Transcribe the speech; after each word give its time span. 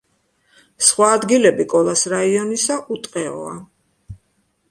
სხვა 0.85 1.09
ადგილები 1.17 1.67
კოლას 1.75 2.03
რაიონისა 2.15 2.79
უტყეოა. 2.95 3.55